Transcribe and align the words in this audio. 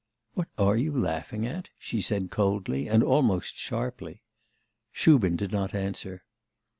'What 0.33 0.47
are 0.57 0.75
you 0.77 0.99
laughing 0.99 1.45
at?' 1.45 1.69
she 1.77 2.01
said 2.01 2.31
coldly, 2.31 2.89
and 2.89 3.03
almost 3.03 3.55
sharply. 3.55 4.23
Shubin 4.91 5.35
did 5.35 5.51
not 5.51 5.75
answer. 5.75 6.23